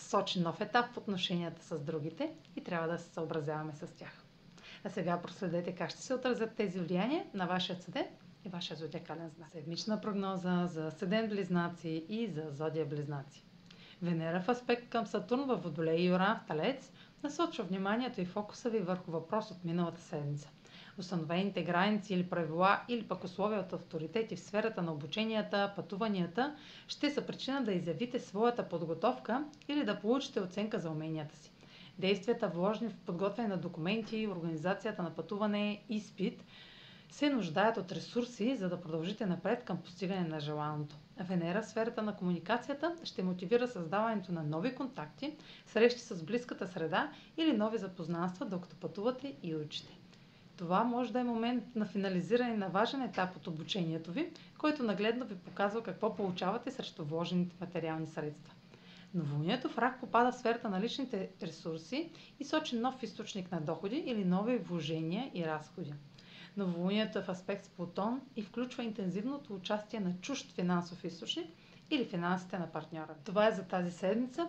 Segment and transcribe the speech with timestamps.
[0.00, 4.24] сочи нов етап в отношенията с другите и трябва да се съобразяваме с тях.
[4.84, 8.06] А сега проследете как ще се отразят тези влияния на вашия седен
[8.44, 9.50] и вашия зодиакален знак.
[9.50, 13.44] Седмична прогноза за седен близнаци и за зодия близнаци.
[14.02, 18.70] Венера в аспект към Сатурн във Водолей и Оран в Талец насочва вниманието и фокуса
[18.70, 20.48] ви върху въпрос от миналата седмица
[21.00, 26.56] установените граници или правила, или пък условия от авторитети в сферата на обученията, пътуванията,
[26.88, 31.52] ще са причина да изявите своята подготовка или да получите оценка за уменията си.
[31.98, 36.44] Действията, вложени в подготвяне на документи, организацията на пътуване, изпит,
[37.10, 40.96] се нуждаят от ресурси, за да продължите напред към постигане на желаното.
[41.18, 47.52] Венера, сферата на комуникацията, ще мотивира създаването на нови контакти, срещи с близката среда или
[47.52, 49.99] нови запознанства, докато пътувате и учите.
[50.60, 54.28] Това може да е момент на финализиране на важен етап от обучението ви,
[54.58, 58.54] който нагледно ви показва какво получавате срещу вложените материални средства.
[59.14, 62.10] Новолунието в рак попада в сферата на личните ресурси
[62.40, 65.92] и сочи нов източник на доходи или нови вложения и разходи.
[66.56, 71.46] Новолунието е в аспект с Плутон и включва интензивното участие на чужд финансов източник
[71.90, 73.14] или финансите на партньора.
[73.24, 74.48] Това е за тази седмица.